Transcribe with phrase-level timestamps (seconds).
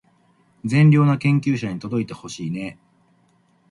[0.65, 2.91] 善良な研究者に届いてほしいねー